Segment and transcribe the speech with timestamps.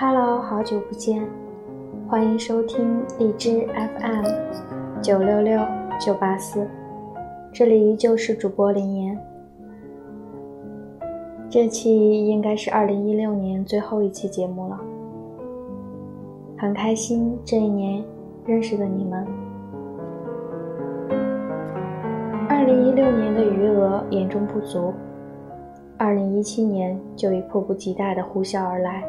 [0.00, 1.26] Hello，好久不见，
[2.08, 3.66] 欢迎收听荔枝
[3.98, 5.60] FM 九六六
[5.98, 6.64] 九八四，
[7.52, 9.18] 这里依旧是主播林岩。
[11.50, 14.78] 这期应该是二零一六年最后一期节目了，
[16.56, 18.00] 很开心这一年
[18.46, 19.26] 认识的你们。
[22.48, 24.94] 二零一六年的余额严重不足，
[25.96, 29.02] 二零一七年就已迫不及待的呼啸而来。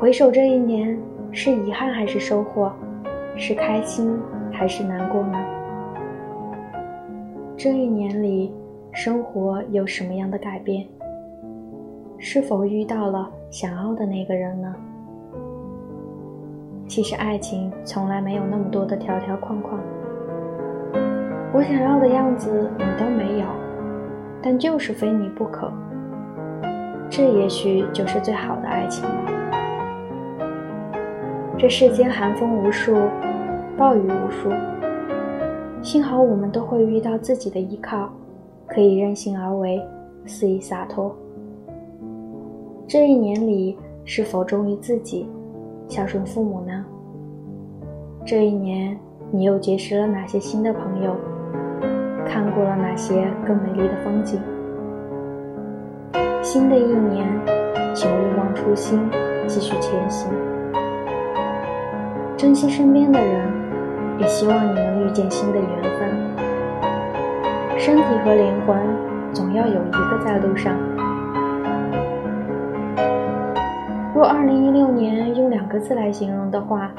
[0.00, 0.96] 回首这一年，
[1.32, 2.72] 是遗憾还是收获？
[3.34, 4.16] 是开心
[4.52, 5.36] 还是难过呢？
[7.56, 8.54] 这一年里。
[8.90, 10.84] 生活有什么样的改变？
[12.16, 14.74] 是否遇到了想要的那个人呢？
[16.88, 19.78] 其实爱情从来没有那么多的条条框框。
[21.52, 23.46] 我想要的样子你都没有，
[24.42, 25.70] 但就是非你不可。
[27.10, 29.37] 这也许就是最好的爱情了。
[31.58, 32.94] 这世间寒风无数，
[33.76, 34.48] 暴雨无数，
[35.82, 38.08] 幸好我们都会遇到自己的依靠。
[38.68, 39.82] 可以任性而为，
[40.24, 41.12] 肆意洒脱。
[42.86, 45.28] 这一年里，是否忠于自己，
[45.88, 46.84] 孝顺父母呢？
[48.24, 48.96] 这一年，
[49.32, 51.16] 你又结识了哪些新的朋友？
[52.24, 54.38] 看过了哪些更美丽的风景？
[56.40, 57.26] 新的一年，
[57.94, 59.00] 请勿忘初心，
[59.48, 60.30] 继续前行。
[62.38, 66.08] 珍惜身边的人，也希望你能遇见新的缘分。
[67.76, 70.72] 身体和灵魂，总要有一个在路上。
[74.14, 76.92] 若二零一六年用两个字来形容的话，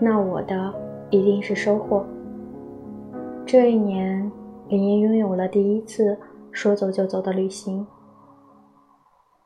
[0.00, 0.74] 那我的
[1.10, 2.04] 一定是收获。
[3.46, 4.28] 这一年，
[4.66, 6.18] 林燕拥有了第一次
[6.50, 7.86] 说走就走的旅行，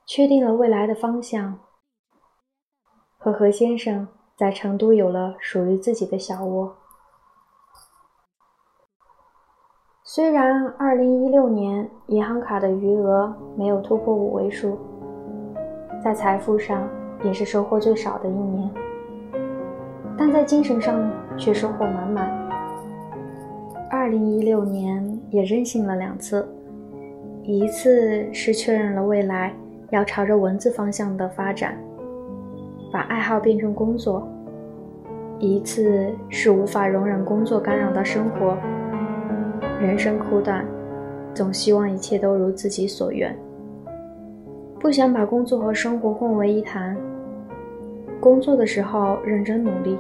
[0.06, 1.59] 确定了未来的方向，
[3.19, 6.77] 和何先生在成都有了属于自己的小窝。
[10.03, 14.78] 虽然二零一六年银行卡的余额没有突破五位数，
[16.03, 16.89] 在财富上
[17.25, 18.71] 也是收获最少的一年，
[20.17, 22.28] 但在精神上却收获满满。
[23.91, 26.47] 二零一六年也任性了两次，
[27.43, 29.55] 一次是确认了未来
[29.91, 31.77] 要朝着文字方向的发展，
[32.94, 34.22] 把爱好变成工作；
[35.41, 38.56] 一次是无法容忍工作干扰到生活。
[39.81, 40.65] 人生苦短，
[41.34, 43.37] 总希望一切都如自己所愿，
[44.78, 46.97] 不想把工作和生活混为一谈。
[48.21, 49.99] 工作的时候认真努力，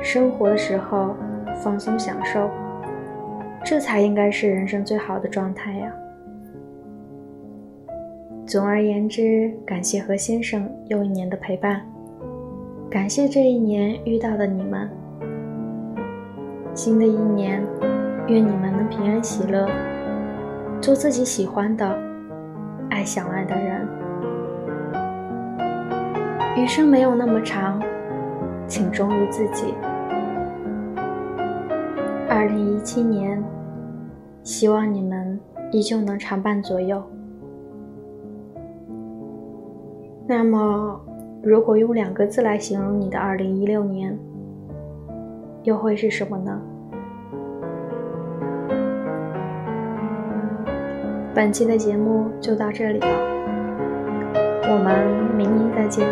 [0.00, 1.16] 生活的时候
[1.56, 2.48] 放松享受，
[3.64, 5.92] 这才应该是人生最好的状态呀。
[8.46, 11.82] 总而言之，感谢何先生又一年的陪伴，
[12.92, 14.86] 感谢这一年遇到的你们。
[16.74, 17.66] 新的一年。
[18.28, 19.66] 愿你们能平安喜乐，
[20.80, 21.98] 做自己喜欢的、
[22.88, 23.86] 爱想爱的人。
[26.56, 27.82] 余生没有那么长，
[28.68, 29.74] 请忠于自己。
[32.28, 33.42] 二零一七年，
[34.44, 35.38] 希望你们
[35.72, 37.02] 依旧能常伴左右。
[40.28, 41.00] 那么，
[41.42, 44.16] 如果用两个字来形容你的二零一六年，
[45.64, 46.60] 又会是什么呢？
[51.34, 53.08] 本期的节目就到这里了，
[54.70, 56.06] 我们明年再见。